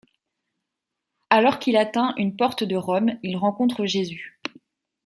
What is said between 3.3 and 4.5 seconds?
rencontre Jésus.